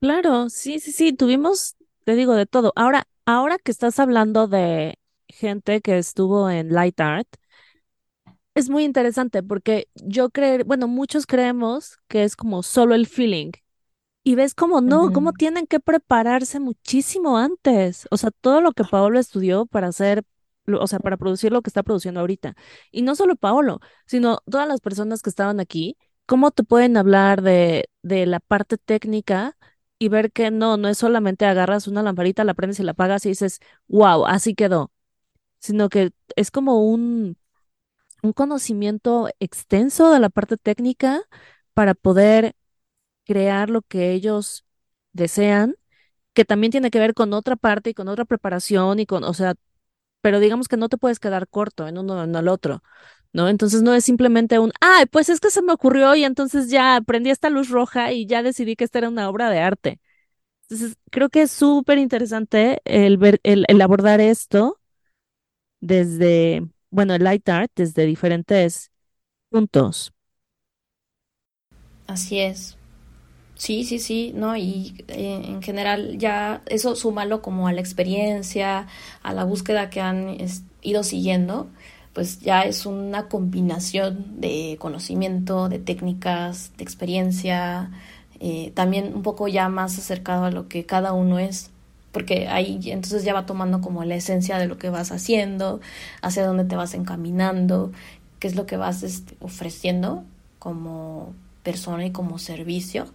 Claro, 0.02 0.50
sí, 0.50 0.80
sí, 0.80 0.92
sí, 0.92 1.14
tuvimos, 1.14 1.76
te 2.12 2.18
digo, 2.18 2.36
de 2.36 2.46
todo. 2.46 2.74
Ahora, 2.76 3.08
ahora 3.26 3.58
que 3.58 3.72
estás 3.72 4.00
hablando 4.00 4.48
de 4.48 5.00
gente 5.30 5.82
que 5.82 5.98
estuvo 5.98 6.50
en 6.50 6.74
Light 6.74 7.00
Art, 7.00 7.28
es 8.54 8.70
muy 8.70 8.84
interesante 8.84 9.44
porque 9.44 9.88
yo 9.96 10.30
creo, 10.30 10.66
bueno, 10.66 10.88
muchos 10.88 11.26
creemos 11.26 12.00
que 12.08 12.24
es 12.24 12.36
como 12.36 12.64
solo 12.64 12.96
el 12.96 13.08
feeling, 13.08 13.52
y 14.24 14.36
ves 14.36 14.54
como 14.54 14.82
no, 14.82 15.12
cómo 15.14 15.34
tienen 15.34 15.66
que 15.68 15.80
prepararse 15.80 16.60
muchísimo 16.60 17.38
antes. 17.38 18.08
O 18.12 18.18
sea, 18.18 18.30
todo 18.32 18.62
lo 18.62 18.72
que 18.74 18.84
Paolo 18.84 19.20
estudió 19.20 19.66
para 19.66 19.88
hacer, 19.88 20.24
o 20.68 20.88
sea, 20.88 21.00
para 21.00 21.18
producir 21.18 21.52
lo 21.52 21.62
que 21.62 21.70
está 21.70 21.82
produciendo 21.84 22.20
ahorita. 22.20 22.56
Y 22.92 23.02
no 23.02 23.16
solo 23.16 23.36
Paolo, 23.36 23.80
sino 24.06 24.40
todas 24.50 24.68
las 24.68 24.80
personas 24.80 25.22
que 25.24 25.30
estaban 25.32 25.60
aquí, 25.60 25.98
cómo 26.28 26.52
te 26.52 26.64
pueden 26.64 26.98
hablar 26.98 27.42
de, 27.42 27.90
de 28.04 28.26
la 28.28 28.40
parte 28.40 28.78
técnica 28.78 29.58
y 30.02 30.10
ver 30.10 30.32
que 30.34 30.52
no, 30.52 30.78
no 30.78 30.90
es 30.90 30.98
solamente 31.00 31.46
agarras 31.46 31.88
una 31.88 32.04
lamparita, 32.04 32.44
la 32.44 32.56
prendes 32.56 32.80
y 32.82 32.84
la 32.84 32.94
apagas 32.94 33.26
y 33.28 33.30
dices, 33.30 33.60
wow, 33.88 34.26
así 34.26 34.56
quedó. 34.56 34.92
Sino 35.60 35.90
que 35.90 36.12
es 36.36 36.52
como 36.52 36.86
un, 36.86 37.38
un 38.24 38.34
conocimiento 38.34 39.30
extenso 39.40 40.12
de 40.12 40.20
la 40.20 40.30
parte 40.30 40.58
técnica 40.58 41.22
para 41.74 41.94
poder 41.96 42.56
crear 43.26 43.70
lo 43.70 43.82
que 43.84 44.12
ellos 44.14 44.66
desean, 45.14 45.76
que 46.34 46.46
también 46.46 46.72
tiene 46.72 46.92
que 46.92 47.00
ver 47.00 47.14
con 47.16 47.34
otra 47.34 47.56
parte 47.58 47.92
y 47.92 47.94
con 47.96 48.08
otra 48.10 48.26
preparación 48.26 49.00
y 49.00 49.06
con, 49.08 49.24
o 49.26 49.34
sea, 49.36 49.56
pero 50.22 50.40
digamos 50.40 50.68
que 50.68 50.78
no 50.78 50.90
te 50.90 50.98
puedes 50.98 51.20
quedar 51.20 51.48
corto 51.50 51.88
en 51.88 51.98
uno 51.98 52.16
o 52.20 52.24
en 52.24 52.36
el 52.36 52.48
otro, 52.48 52.84
¿no? 53.34 53.50
Entonces 53.50 53.82
no 53.84 53.94
es 53.94 54.04
simplemente 54.06 54.60
un, 54.60 54.72
ay, 54.82 55.06
pues 55.08 55.30
es 55.30 55.40
que 55.40 55.50
se 55.52 55.62
me 55.62 55.74
ocurrió 55.74 56.16
y 56.16 56.24
entonces 56.26 56.70
ya 56.70 57.02
prendí 57.06 57.30
esta 57.32 57.50
luz 57.50 57.70
roja 57.70 58.12
y 58.12 58.26
ya 58.28 58.44
decidí 58.44 58.76
que 58.76 58.84
esta 58.86 59.00
era 59.00 59.10
una 59.10 59.30
obra 59.30 59.50
de 59.50 59.60
arte. 59.60 60.00
Entonces 60.70 60.98
creo 61.12 61.30
que 61.30 61.44
es 61.44 61.52
súper 61.52 61.98
interesante 62.00 62.82
el, 62.86 63.18
ver, 63.18 63.40
el, 63.44 63.66
el 63.70 63.82
abordar 63.82 64.22
esto 64.22 64.80
desde, 65.80 66.68
bueno, 66.90 67.14
el 67.16 67.24
light 67.24 67.48
art 67.50 67.72
desde 67.76 68.06
diferentes 68.06 68.92
puntos. 69.50 70.14
Así 72.08 72.40
es. 72.40 72.78
Sí, 73.56 73.86
sí, 73.86 74.00
sí, 74.00 74.34
¿no? 74.36 74.58
Y 74.58 75.06
eh, 75.10 75.42
en 75.46 75.62
general 75.64 76.18
ya 76.20 76.64
eso 76.68 76.96
súmalo 76.96 77.42
como 77.42 77.68
a 77.68 77.74
la 77.74 77.82
experiencia, 77.82 78.88
a 79.24 79.34
la 79.34 79.46
búsqueda 79.46 79.90
que 79.90 80.02
han 80.02 80.38
ido 80.82 81.04
siguiendo, 81.04 81.70
pues 82.14 82.40
ya 82.40 82.64
es 82.64 82.86
una 82.86 83.28
combinación 83.30 84.42
de 84.42 84.78
conocimiento, 84.80 85.70
de 85.70 85.80
técnicas, 85.80 86.72
de 86.78 86.84
experiencia, 86.84 87.92
eh, 88.40 88.72
también 88.74 89.14
un 89.16 89.22
poco 89.22 89.48
ya 89.48 89.70
más 89.70 89.98
acercado 89.98 90.46
a 90.46 90.52
lo 90.52 90.68
que 90.68 90.86
cada 90.86 91.14
uno 91.14 91.40
es, 91.40 91.70
porque 92.12 92.48
ahí 92.50 92.80
entonces 92.92 93.24
ya 93.24 93.34
va 93.34 93.46
tomando 93.46 93.82
como 93.82 94.04
la 94.04 94.16
esencia 94.16 94.58
de 94.58 94.68
lo 94.68 94.78
que 94.78 94.90
vas 94.90 95.12
haciendo, 95.12 95.80
hacia 96.22 96.46
dónde 96.46 96.66
te 96.66 96.76
vas 96.76 96.94
encaminando, 96.94 97.92
qué 98.40 98.48
es 98.48 98.56
lo 98.56 98.66
que 98.66 98.78
vas 98.78 99.04
este, 99.04 99.36
ofreciendo 99.40 100.24
como 100.60 101.34
persona 101.64 102.06
y 102.06 102.12
como 102.12 102.40
servicio 102.40 103.08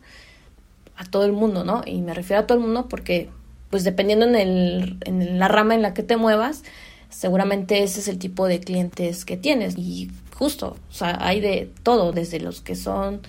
a 0.97 1.05
todo 1.05 1.25
el 1.25 1.33
mundo, 1.33 1.65
¿no? 1.65 1.83
Y 1.85 2.01
me 2.01 2.15
refiero 2.15 2.43
a 2.43 2.47
todo 2.47 2.57
el 2.57 2.65
mundo 2.65 2.89
porque, 2.89 3.29
pues 3.69 3.85
dependiendo 3.85 4.25
en, 4.27 4.37
el, 4.37 4.97
en 5.05 5.39
la 5.39 5.49
rama 5.49 5.75
en 5.75 5.83
la 5.83 5.93
que 5.93 6.03
te 6.03 6.17
muevas, 6.17 6.63
seguramente 7.11 7.83
ese 7.83 8.01
es 8.01 8.09
el 8.09 8.19
tipo 8.19 8.47
de 8.47 8.61
clientes 8.61 9.25
que 9.25 9.37
tienes. 9.37 9.77
Y 9.79 10.11
justo, 10.35 10.77
o 10.91 10.93
sea, 10.93 11.19
hay 11.21 11.41
de 11.41 11.73
todo, 11.83 12.13
desde 12.13 12.41
los 12.41 12.61
que 12.61 12.77
son 12.77 13.21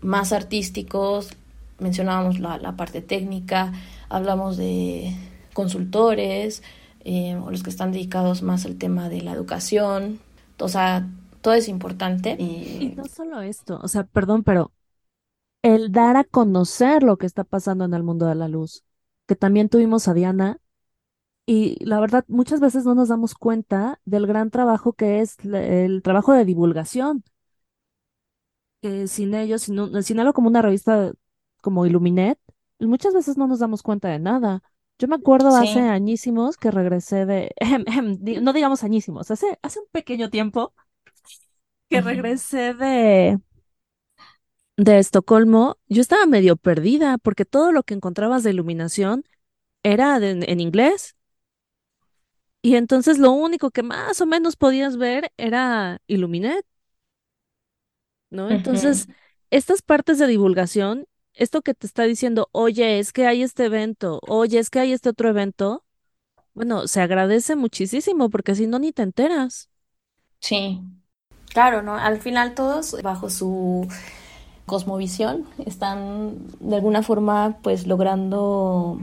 más 0.00 0.32
artísticos, 0.32 1.30
mencionábamos 1.78 2.40
la, 2.40 2.58
la 2.58 2.76
parte 2.76 3.02
técnica, 3.02 3.72
hablamos 4.08 4.56
de 4.56 5.14
consultores, 5.54 6.62
eh, 7.00 7.36
o 7.36 7.50
los 7.50 7.62
que 7.62 7.70
están 7.70 7.92
dedicados 7.92 8.42
más 8.42 8.64
al 8.66 8.76
tema 8.76 9.08
de 9.08 9.22
la 9.22 9.32
educación, 9.32 10.20
o 10.58 10.68
sea, 10.68 11.08
todo 11.40 11.54
es 11.54 11.68
importante. 11.68 12.36
Y 12.38 12.92
no 12.96 13.06
solo 13.06 13.40
esto, 13.40 13.80
o 13.82 13.88
sea, 13.88 14.04
perdón, 14.04 14.42
pero 14.44 14.72
el 15.62 15.92
dar 15.92 16.16
a 16.16 16.24
conocer 16.24 17.02
lo 17.02 17.16
que 17.16 17.26
está 17.26 17.44
pasando 17.44 17.84
en 17.84 17.94
el 17.94 18.02
mundo 18.02 18.26
de 18.26 18.34
la 18.34 18.48
luz, 18.48 18.84
que 19.26 19.36
también 19.36 19.68
tuvimos 19.68 20.08
a 20.08 20.14
Diana. 20.14 20.58
Y 21.50 21.82
la 21.82 21.98
verdad, 21.98 22.26
muchas 22.28 22.60
veces 22.60 22.84
no 22.84 22.94
nos 22.94 23.08
damos 23.08 23.34
cuenta 23.34 23.98
del 24.04 24.26
gran 24.26 24.50
trabajo 24.50 24.92
que 24.92 25.20
es 25.20 25.38
el 25.42 26.02
trabajo 26.02 26.34
de 26.34 26.44
divulgación. 26.44 27.24
Que 28.82 29.08
sin 29.08 29.32
ellos, 29.32 29.62
sin, 29.62 30.02
sin 30.02 30.20
algo 30.20 30.34
como 30.34 30.48
una 30.48 30.60
revista 30.60 31.10
como 31.62 31.86
Illuminet, 31.86 32.38
muchas 32.80 33.14
veces 33.14 33.38
no 33.38 33.46
nos 33.46 33.60
damos 33.60 33.82
cuenta 33.82 34.08
de 34.08 34.18
nada. 34.18 34.62
Yo 34.98 35.08
me 35.08 35.16
acuerdo 35.16 35.56
hace 35.56 35.80
añísimos 35.80 36.58
que 36.58 36.70
regresé 36.70 37.24
de, 37.24 37.54
no 38.42 38.52
digamos 38.52 38.84
añísimos, 38.84 39.30
hace, 39.30 39.58
hace 39.62 39.80
un 39.80 39.86
pequeño 39.90 40.28
tiempo 40.28 40.74
que 41.88 42.02
regresé 42.02 42.74
de, 42.74 43.38
de 44.76 44.98
Estocolmo, 44.98 45.78
yo 45.88 46.02
estaba 46.02 46.26
medio 46.26 46.56
perdida 46.56 47.16
porque 47.18 47.44
todo 47.46 47.72
lo 47.72 47.84
que 47.84 47.94
encontrabas 47.94 48.42
de 48.42 48.50
iluminación 48.50 49.24
era 49.82 50.18
en 50.18 50.60
inglés. 50.60 51.17
Y 52.62 52.76
entonces 52.76 53.18
lo 53.18 53.32
único 53.32 53.70
que 53.70 53.82
más 53.82 54.20
o 54.20 54.26
menos 54.26 54.56
podías 54.56 54.96
ver 54.96 55.32
era 55.36 56.00
Illuminet. 56.06 56.64
¿No? 58.30 58.50
Entonces, 58.50 59.08
estas 59.50 59.82
partes 59.82 60.18
de 60.18 60.26
divulgación, 60.26 61.06
esto 61.34 61.62
que 61.62 61.74
te 61.74 61.86
está 61.86 62.02
diciendo, 62.04 62.48
oye, 62.52 62.98
es 62.98 63.12
que 63.12 63.26
hay 63.26 63.42
este 63.42 63.66
evento, 63.66 64.20
oye, 64.26 64.58
es 64.58 64.70
que 64.70 64.80
hay 64.80 64.92
este 64.92 65.08
otro 65.10 65.28
evento, 65.30 65.84
bueno, 66.54 66.88
se 66.88 67.00
agradece 67.02 67.56
muchísimo 67.56 68.30
porque 68.30 68.54
si 68.54 68.66
no, 68.66 68.78
ni 68.78 68.92
te 68.92 69.02
enteras. 69.02 69.70
Sí, 70.40 70.80
claro, 71.52 71.82
¿no? 71.82 71.94
Al 71.96 72.20
final 72.20 72.54
todos 72.54 73.00
bajo 73.02 73.30
su 73.30 73.88
cosmovisión 74.66 75.46
están 75.66 76.38
de 76.60 76.76
alguna 76.76 77.02
forma 77.02 77.58
pues 77.62 77.86
logrando 77.86 79.00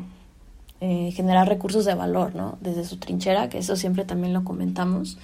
eh, 0.81 1.11
generar 1.13 1.47
recursos 1.47 1.85
de 1.85 1.93
valor, 1.93 2.35
¿no? 2.35 2.57
Desde 2.61 2.83
su 2.83 2.97
trinchera, 2.97 3.49
que 3.49 3.59
eso 3.59 3.75
siempre 3.75 4.05
también 4.05 4.33
lo 4.33 4.43
comentamos. 4.43 5.17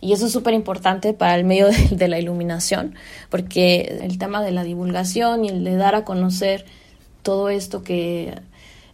Y 0.00 0.12
eso 0.12 0.26
es 0.26 0.32
súper 0.32 0.54
importante 0.54 1.12
para 1.12 1.36
el 1.36 1.44
medio 1.44 1.68
de, 1.90 2.08
la 2.08 2.18
iluminación, 2.18 2.94
porque 3.30 4.00
el 4.02 4.18
tema 4.18 4.42
de 4.42 4.50
la 4.50 4.64
divulgación 4.64 5.44
y 5.44 5.48
el 5.48 5.64
de 5.64 5.76
dar 5.76 5.94
a 5.94 6.04
conocer 6.04 6.66
todo 7.22 7.48
esto 7.48 7.82
que 7.82 8.34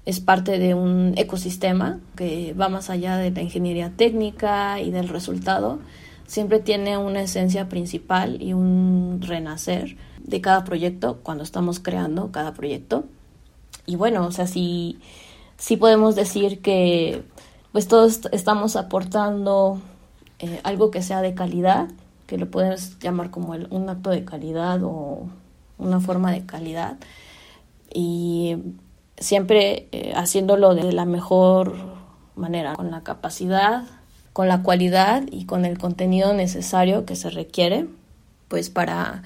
es 0.04 0.20
parte 0.20 0.58
de 0.58 0.74
un 0.74 1.14
ecosistema 1.16 2.00
que 2.16 2.54
va 2.54 2.68
más 2.68 2.90
allá 2.90 3.16
de 3.16 3.30
la 3.30 3.42
ingeniería 3.42 3.92
técnica 3.96 4.80
y 4.80 4.90
del 4.90 5.08
resultado, 5.08 5.80
siempre 6.26 6.58
tiene 6.60 6.98
una 6.98 7.22
esencia 7.22 7.68
principal 7.68 8.42
y 8.42 8.52
un 8.52 9.20
renacer 9.22 9.96
de 10.18 10.40
cada 10.40 10.64
proyecto 10.64 11.20
cuando 11.22 11.44
estamos 11.44 11.78
creando 11.78 12.32
cada 12.32 12.54
proyecto. 12.54 13.04
Y 13.86 13.96
bueno, 13.96 14.26
o 14.26 14.32
sea, 14.32 14.46
sí, 14.46 14.98
sí 15.62 15.76
podemos 15.76 16.16
decir 16.16 16.60
que 16.60 17.22
pues 17.70 17.86
todos 17.86 18.22
estamos 18.32 18.74
aportando 18.74 19.80
eh, 20.40 20.60
algo 20.64 20.90
que 20.90 21.02
sea 21.02 21.22
de 21.22 21.34
calidad, 21.34 21.86
que 22.26 22.36
lo 22.36 22.50
podemos 22.50 22.98
llamar 22.98 23.30
como 23.30 23.52
un 23.52 23.88
acto 23.88 24.10
de 24.10 24.24
calidad 24.24 24.82
o 24.82 25.28
una 25.78 26.00
forma 26.00 26.32
de 26.32 26.44
calidad. 26.46 26.96
Y 27.94 28.56
siempre 29.18 29.86
eh, 29.92 30.12
haciéndolo 30.16 30.74
de 30.74 30.92
la 30.92 31.04
mejor 31.04 31.76
manera, 32.34 32.74
con 32.74 32.90
la 32.90 33.04
capacidad, 33.04 33.84
con 34.32 34.48
la 34.48 34.64
cualidad 34.64 35.22
y 35.30 35.44
con 35.44 35.64
el 35.64 35.78
contenido 35.78 36.34
necesario 36.34 37.06
que 37.06 37.14
se 37.14 37.30
requiere, 37.30 37.86
pues 38.48 38.68
para 38.68 39.22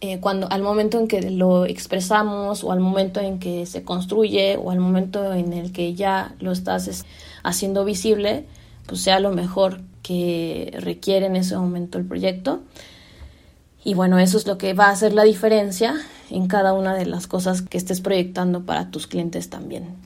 eh, 0.00 0.18
cuando 0.18 0.50
al 0.50 0.62
momento 0.62 0.98
en 0.98 1.08
que 1.08 1.30
lo 1.30 1.66
expresamos 1.66 2.64
o 2.64 2.72
al 2.72 2.80
momento 2.80 3.20
en 3.20 3.38
que 3.38 3.66
se 3.66 3.82
construye 3.82 4.56
o 4.56 4.70
al 4.70 4.80
momento 4.80 5.32
en 5.34 5.52
el 5.52 5.72
que 5.72 5.94
ya 5.94 6.34
lo 6.40 6.52
estás 6.52 7.04
haciendo 7.42 7.84
visible, 7.84 8.46
pues 8.86 9.02
sea 9.02 9.20
lo 9.20 9.30
mejor 9.30 9.82
que 10.02 10.74
requiere 10.78 11.26
en 11.26 11.36
ese 11.36 11.56
momento 11.56 11.98
el 11.98 12.06
proyecto. 12.06 12.62
Y 13.84 13.94
bueno, 13.94 14.18
eso 14.18 14.38
es 14.38 14.46
lo 14.46 14.58
que 14.58 14.74
va 14.74 14.86
a 14.86 14.90
hacer 14.90 15.12
la 15.12 15.24
diferencia 15.24 15.94
en 16.30 16.48
cada 16.48 16.72
una 16.72 16.94
de 16.94 17.06
las 17.06 17.26
cosas 17.26 17.62
que 17.62 17.78
estés 17.78 18.00
proyectando 18.00 18.64
para 18.64 18.90
tus 18.90 19.06
clientes 19.06 19.50
también. 19.50 19.96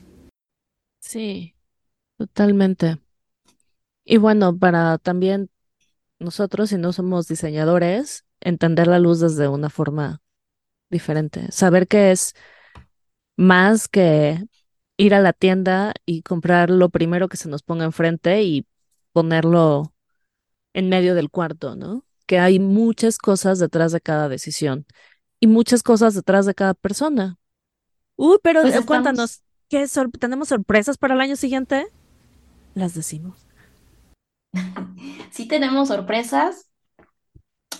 Sí, 0.99 1.55
totalmente. 2.17 2.97
Y 4.03 4.17
bueno, 4.17 4.57
para 4.57 4.97
también 4.97 5.49
nosotros, 6.19 6.69
si 6.69 6.77
no 6.77 6.93
somos 6.93 7.27
diseñadores, 7.27 8.25
entender 8.45 8.87
la 8.87 8.99
luz 8.99 9.19
desde 9.19 9.49
una 9.49 9.69
forma 9.69 10.21
diferente. 10.89 11.51
Saber 11.51 11.87
que 11.87 12.11
es 12.11 12.33
más 13.35 13.89
que 13.89 14.45
ir 14.97 15.13
a 15.13 15.19
la 15.19 15.33
tienda 15.33 15.93
y 16.05 16.21
comprar 16.21 16.69
lo 16.69 16.89
primero 16.89 17.27
que 17.27 17.37
se 17.37 17.49
nos 17.49 17.63
ponga 17.63 17.83
enfrente 17.83 18.43
y 18.43 18.65
ponerlo 19.11 19.93
en 20.73 20.87
medio 20.87 21.15
del 21.15 21.29
cuarto, 21.29 21.75
¿no? 21.75 22.05
Que 22.27 22.39
hay 22.39 22.59
muchas 22.59 23.17
cosas 23.17 23.59
detrás 23.59 23.91
de 23.91 23.99
cada 23.99 24.29
decisión 24.29 24.85
y 25.39 25.47
muchas 25.47 25.83
cosas 25.83 26.13
detrás 26.13 26.45
de 26.45 26.53
cada 26.53 26.75
persona. 26.75 27.37
Uy, 28.15 28.37
pero 28.41 28.61
pues 28.61 28.75
eh, 28.75 28.85
cuéntanos, 28.85 29.41
¿qué 29.69 29.85
¿tenemos 30.19 30.49
sorpresas 30.49 30.97
para 30.97 31.15
el 31.15 31.21
año 31.21 31.35
siguiente? 31.35 31.87
Las 32.73 32.93
decimos. 32.93 33.47
sí 35.31 35.47
tenemos 35.47 35.89
sorpresas. 35.89 36.69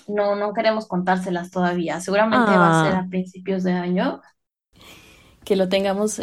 No, 0.07 0.35
no 0.35 0.53
queremos 0.53 0.87
contárselas 0.87 1.51
todavía. 1.51 1.99
Seguramente 1.99 2.51
va 2.51 2.81
a 2.81 2.85
ser 2.85 2.95
ah. 2.95 2.99
a 2.99 3.09
principios 3.09 3.63
de 3.63 3.73
año. 3.73 4.21
Que 5.43 5.55
lo 5.55 5.69
tengamos 5.69 6.21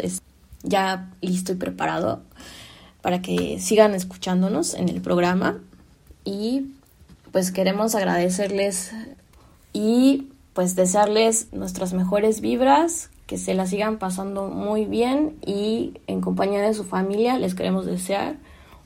ya 0.63 1.11
listo 1.21 1.53
y 1.53 1.55
preparado 1.55 2.23
para 3.01 3.21
que 3.21 3.59
sigan 3.59 3.93
escuchándonos 3.93 4.73
en 4.73 4.89
el 4.89 5.01
programa. 5.01 5.59
Y 6.23 6.73
pues 7.31 7.51
queremos 7.51 7.95
agradecerles 7.95 8.93
y 9.73 10.29
pues 10.53 10.75
desearles 10.75 11.51
nuestras 11.51 11.93
mejores 11.93 12.41
vibras, 12.41 13.09
que 13.27 13.37
se 13.37 13.53
la 13.53 13.65
sigan 13.65 13.97
pasando 13.97 14.47
muy 14.47 14.85
bien 14.85 15.37
y 15.45 15.99
en 16.07 16.21
compañía 16.21 16.61
de 16.61 16.73
su 16.73 16.83
familia 16.83 17.37
les 17.39 17.55
queremos 17.55 17.85
desear 17.85 18.37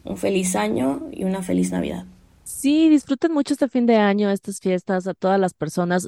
un 0.04 0.18
feliz 0.18 0.56
año 0.56 1.02
y 1.12 1.26
una 1.26 1.44
feliz 1.44 1.72
Navidad. 1.72 2.06
Sí, 2.48 2.90
disfruten 2.90 3.34
mucho 3.34 3.54
este 3.54 3.68
fin 3.68 3.86
de 3.86 3.98
año, 3.98 4.30
estas 4.32 4.60
fiestas, 4.62 5.06
a 5.08 5.14
todas 5.14 5.40
las 5.40 5.54
personas. 5.54 6.08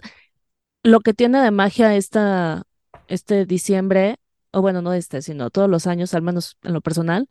Lo 0.83 1.01
que 1.01 1.13
tiene 1.13 1.41
de 1.41 1.51
magia 1.51 1.95
esta, 1.95 2.63
este 3.07 3.45
diciembre, 3.45 4.17
o 4.51 4.61
bueno, 4.61 4.81
no 4.81 4.93
este, 4.93 5.21
sino 5.21 5.49
todos 5.49 5.69
los 5.69 5.87
años, 5.87 6.13
al 6.13 6.21
menos 6.21 6.57
en 6.63 6.73
lo 6.73 6.81
personal, 6.81 7.29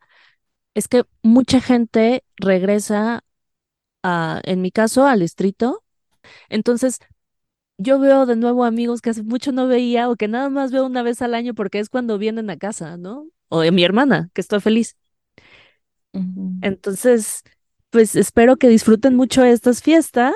es 0.75 0.88
que 0.88 1.05
mucha 1.23 1.61
gente 1.61 2.25
regresa 2.37 3.25
a, 4.03 4.41
en 4.45 4.62
mi 4.62 4.73
caso, 4.73 5.07
al 5.07 5.21
distrito. 5.21 5.85
Entonces, 6.50 7.00
yo 7.79 7.99
veo 8.00 8.27
de 8.27 8.37
nuevo 8.37 8.65
amigos 8.65 9.03
que 9.03 9.11
hace 9.11 9.23
mucho 9.25 9.53
no 9.53 9.69
veía 9.69 10.11
o 10.11 10.17
que 10.17 10.29
nada 10.29 10.50
más 10.50 10.73
veo 10.73 10.87
una 10.87 11.03
vez 11.03 11.23
al 11.23 11.35
año 11.35 11.55
porque 11.55 11.81
es 11.81 11.91
cuando 11.91 12.19
vienen 12.19 12.50
a 12.50 12.59
casa, 12.59 12.97
¿no? 12.99 13.29
O 13.49 13.61
de 13.61 13.73
mi 13.73 13.85
hermana, 13.85 14.31
que 14.35 14.43
estoy 14.43 14.61
feliz. 14.61 14.97
Entonces, 16.61 17.43
pues 17.90 18.16
espero 18.16 18.57
que 18.57 18.68
disfruten 18.68 19.16
mucho 19.16 19.45
estas 19.45 19.83
fiestas, 19.83 20.35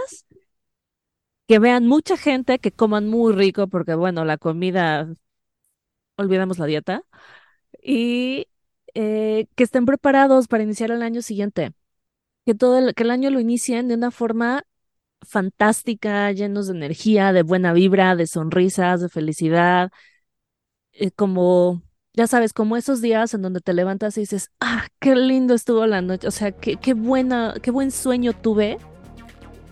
que 1.48 1.58
vean 1.58 1.86
mucha 1.86 2.16
gente, 2.16 2.58
que 2.58 2.72
coman 2.72 3.08
muy 3.08 3.32
rico, 3.34 3.68
porque 3.68 3.94
bueno, 3.94 4.24
la 4.24 4.38
comida, 4.38 5.08
olvidamos 6.16 6.58
la 6.58 6.66
dieta, 6.66 7.02
y 7.82 8.46
eh, 8.94 9.46
que 9.56 9.64
estén 9.64 9.86
preparados 9.86 10.48
para 10.48 10.62
iniciar 10.64 10.90
el 10.90 11.02
año 11.02 11.22
siguiente. 11.22 11.72
Que 12.46 12.54
todo 12.54 12.78
el, 12.78 12.94
que 12.94 13.04
el 13.04 13.10
año 13.12 13.30
lo 13.30 13.40
inicien 13.40 13.88
de 13.88 13.94
una 13.94 14.10
forma 14.10 14.64
fantástica, 15.22 16.32
llenos 16.32 16.68
de 16.68 16.74
energía, 16.76 17.32
de 17.32 17.42
buena 17.42 17.72
vibra, 17.72 18.16
de 18.16 18.26
sonrisas, 18.26 19.00
de 19.02 19.08
felicidad, 19.08 19.90
eh, 20.92 21.10
como 21.10 21.82
ya 22.14 22.26
sabes, 22.26 22.52
como 22.52 22.76
esos 22.76 23.00
días 23.00 23.32
en 23.34 23.42
donde 23.42 23.60
te 23.60 23.72
levantas 23.72 24.16
y 24.18 24.20
dices, 24.20 24.50
ah, 24.60 24.86
qué 25.00 25.16
lindo 25.16 25.54
estuvo 25.54 25.86
la 25.86 26.02
noche, 26.02 26.28
o 26.28 26.30
sea, 26.30 26.52
qué, 26.52 26.76
qué 26.76 26.94
buena, 26.94 27.54
qué 27.62 27.70
buen 27.70 27.90
sueño 27.90 28.32
tuve 28.34 28.78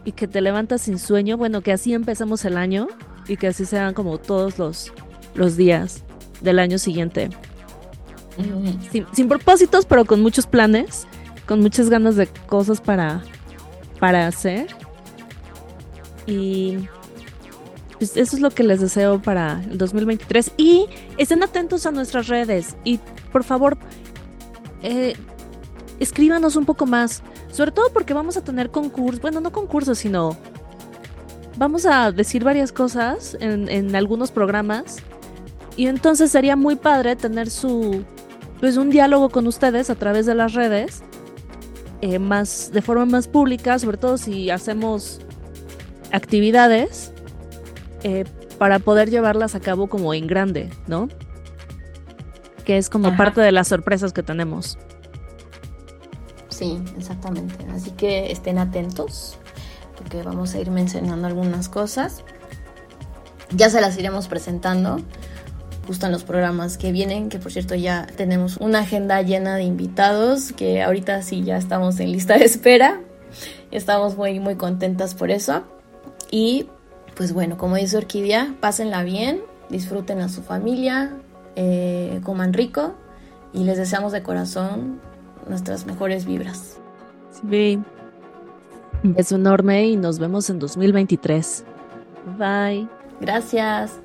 y 0.05 0.13
que 0.13 0.27
te 0.27 0.41
levantas 0.41 0.83
sin 0.83 0.99
sueño, 0.99 1.37
bueno, 1.37 1.61
que 1.61 1.73
así 1.73 1.93
empezamos 1.93 2.45
el 2.45 2.57
año 2.57 2.89
y 3.29 3.37
que 3.37 3.49
así 3.49 3.67
sean 3.67 3.93
como 3.93 4.19
todos 4.19 4.59
los, 4.59 4.93
los 5.35 5.57
días 5.57 6.03
del 6.41 6.59
año 6.59 6.79
siguiente. 6.79 7.29
sin, 8.91 9.07
sin, 9.13 9.29
propósitos, 9.29 9.85
pero 9.85 10.07
con 10.07 10.23
muchos 10.23 10.47
planes, 10.47 11.07
con 11.47 11.61
muchas 11.61 11.91
ganas 11.91 12.17
de 12.17 12.27
cosas 12.27 12.81
para, 12.81 13.23
para 13.99 14.27
hacer. 14.27 14.69
Y 16.27 16.89
pues 18.01 18.17
eso 18.17 18.37
es 18.37 18.41
lo 18.41 18.51
que 18.51 18.63
les 18.63 18.81
deseo 18.81 19.21
para 19.21 19.63
el 19.71 19.77
2023. 19.77 20.53
Y 20.57 20.87
estén 21.19 21.43
atentos 21.43 21.85
a 21.85 21.91
nuestras 21.91 22.29
redes 22.29 22.75
y 22.83 22.99
por 23.31 23.45
favor, 23.45 23.77
eh, 24.83 25.15
escríbanos 25.99 26.57
un 26.57 26.65
poco 26.65 26.87
más. 26.87 27.23
Sobre 27.53 27.73
todo 27.73 27.93
porque 27.93 28.15
vamos 28.15 28.39
a 28.39 28.41
tener 28.43 28.71
concursos, 28.71 29.21
bueno, 29.21 29.41
no 29.41 29.53
concursos, 29.53 29.99
sino 29.99 30.35
vamos 31.59 31.85
a 31.85 32.11
decir 32.11 32.43
varias 32.43 32.73
cosas 32.73 33.37
en, 33.39 33.95
algunos 33.95 34.31
programas. 34.31 34.97
Y 35.77 35.87
entonces 35.87 36.31
sería 36.31 36.57
muy 36.57 36.77
padre 36.77 37.17
tener 37.17 37.51
su, 37.51 38.03
pues 38.61 38.79
un 38.79 38.89
diálogo 38.89 39.29
con 39.29 39.47
ustedes 39.47 39.91
a 39.91 39.95
través 39.95 40.25
de 40.25 40.35
las 40.35 40.55
redes, 40.55 41.03
eh, 42.01 42.19
más, 42.19 42.71
de 42.73 42.81
forma 42.81 43.05
más 43.05 43.29
pública, 43.29 43.79
sobre 43.79 43.99
todo 43.99 44.17
si 44.17 44.49
hacemos 44.49 45.21
actividades 46.13 47.13
eh, 48.03 48.25
para 48.59 48.79
poder 48.79 49.11
llevarlas 49.11 49.55
a 49.55 49.61
cabo 49.61 49.89
como 49.89 50.15
en 50.15 50.27
grande, 50.27 50.71
¿no? 50.87 51.09
Que 52.65 52.79
es 52.79 52.91
como 52.91 53.17
parte 53.17 53.41
de 53.41 53.53
las 53.53 53.69
sorpresas 53.69 54.13
que 54.13 54.23
tenemos. 54.23 54.79
Sí, 56.49 56.79
exactamente. 56.97 57.55
Así 57.75 57.91
que 57.93 58.31
estén 58.31 58.59
atentos, 58.59 59.39
porque 59.97 60.23
vamos 60.23 60.55
a 60.55 60.61
ir 60.61 60.71
mencionando 60.71 61.27
algunas 61.27 61.69
cosas. 61.69 62.23
Ya 63.53 63.71
se 63.71 63.81
las 63.81 63.99
iremos 63.99 64.29
presentando 64.29 65.01
justo 65.87 66.07
en 66.07 66.13
los 66.13 66.23
programas 66.23 66.79
que 66.79 66.93
vienen, 66.93 67.31
que 67.31 67.39
por 67.39 67.51
cierto 67.51 67.75
ya 67.75 68.07
tenemos 68.17 68.59
una 68.59 68.81
agenda 68.81 69.23
llena 69.23 69.57
de 69.57 69.65
invitados, 69.65 70.53
que 70.53 70.83
ahorita 70.83 71.23
sí 71.23 71.43
ya 71.43 71.57
estamos 71.57 71.99
en 71.99 72.13
lista 72.13 72.39
de 72.39 72.45
espera. 72.45 73.01
Estamos 73.71 74.17
muy, 74.17 74.39
muy 74.39 74.57
contentas 74.57 75.15
por 75.15 75.31
eso. 75.31 75.65
Y 76.31 76.67
pues 77.21 77.35
bueno, 77.35 77.59
como 77.59 77.77
dice 77.77 77.99
Orquídea, 77.99 78.55
pásenla 78.61 79.03
bien, 79.03 79.43
disfruten 79.69 80.23
a 80.23 80.31
su 80.31 80.41
familia, 80.41 81.19
eh, 81.55 82.19
coman 82.25 82.55
rico 82.55 82.95
y 83.53 83.65
les 83.65 83.77
deseamos 83.77 84.13
de 84.13 84.23
corazón 84.23 85.03
nuestras 85.47 85.85
mejores 85.85 86.25
vibras. 86.25 86.79
Sí. 87.47 87.79
Un 89.05 89.13
beso 89.13 89.35
enorme 89.35 89.87
y 89.87 89.97
nos 89.97 90.19
vemos 90.19 90.49
en 90.49 90.61
2023. 90.61 91.67
Bye. 92.39 92.89
Gracias. 93.21 94.01